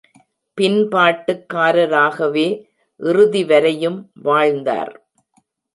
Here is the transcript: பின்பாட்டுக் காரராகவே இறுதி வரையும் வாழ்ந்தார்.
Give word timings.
பின்பாட்டுக் 0.57 1.45
காரராகவே 1.53 2.47
இறுதி 2.99 3.45
வரையும் 3.45 4.11
வாழ்ந்தார். 4.13 4.93